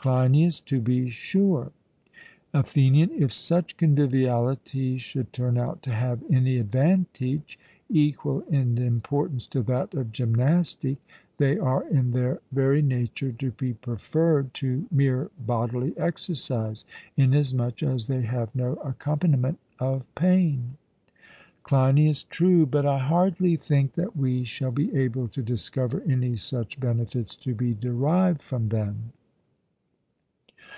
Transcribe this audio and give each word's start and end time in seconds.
CLEINIAS: 0.00 0.60
To 0.60 0.80
be 0.80 1.08
sure. 1.08 1.72
ATHENIAN: 2.54 3.10
If 3.20 3.32
such 3.32 3.76
convivialities 3.76 5.00
should 5.00 5.32
turn 5.32 5.58
out 5.58 5.82
to 5.82 5.90
have 5.90 6.22
any 6.30 6.58
advantage 6.58 7.58
equal 7.90 8.42
in 8.42 8.78
importance 8.78 9.48
to 9.48 9.62
that 9.64 9.94
of 9.94 10.12
gymnastic, 10.12 10.98
they 11.38 11.58
are 11.58 11.82
in 11.88 12.12
their 12.12 12.38
very 12.52 12.80
nature 12.80 13.32
to 13.32 13.50
be 13.50 13.72
preferred 13.74 14.54
to 14.54 14.86
mere 14.92 15.30
bodily 15.36 15.98
exercise, 15.98 16.84
inasmuch 17.16 17.82
as 17.82 18.06
they 18.06 18.22
have 18.22 18.54
no 18.54 18.74
accompaniment 18.76 19.58
of 19.80 20.04
pain. 20.14 20.76
CLEINIAS: 21.64 22.22
True; 22.22 22.66
but 22.66 22.86
I 22.86 22.98
hardly 22.98 23.56
think 23.56 23.94
that 23.94 24.16
we 24.16 24.44
shall 24.44 24.70
be 24.70 24.94
able 24.94 25.26
to 25.26 25.42
discover 25.42 26.04
any 26.06 26.36
such 26.36 26.78
benefits 26.78 27.34
to 27.38 27.52
be 27.52 27.74
derived 27.74 28.42
from 28.42 28.68
them. 28.68 29.10